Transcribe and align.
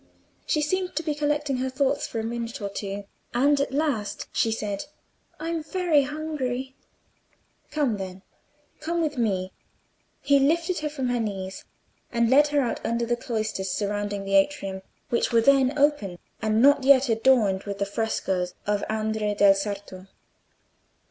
She 0.47 0.61
seemed 0.61 0.95
to 0.95 1.03
be 1.03 1.13
collecting 1.13 1.57
her 1.57 1.69
thoughts 1.69 2.07
for 2.07 2.19
a 2.19 2.23
minute 2.23 2.59
or 2.59 2.69
two, 2.69 3.03
and 3.35 3.59
at 3.61 3.71
last 3.71 4.25
she 4.31 4.51
said— 4.51 4.85
"I'm 5.39 5.61
very 5.61 6.01
hungry." 6.01 6.75
"Come, 7.69 7.97
then; 7.97 8.23
come 8.79 8.99
with 8.99 9.19
me." 9.19 9.53
He 10.19 10.39
lifted 10.39 10.79
her 10.79 10.89
from 10.89 11.09
her 11.09 11.19
knees, 11.19 11.65
and 12.11 12.31
led 12.31 12.47
her 12.47 12.61
out 12.61 12.83
under 12.83 13.05
the 13.05 13.15
cloisters 13.15 13.69
surrounding 13.69 14.25
the 14.25 14.33
atrium, 14.33 14.81
which 15.09 15.31
were 15.31 15.39
then 15.39 15.77
open, 15.77 16.17
and 16.41 16.63
not 16.63 16.83
yet 16.83 17.07
adorned 17.07 17.65
with 17.65 17.77
the 17.77 17.85
frescoes 17.85 18.55
of 18.65 18.83
Andrea 18.89 19.35
del 19.35 19.53
Sarto. 19.53 20.07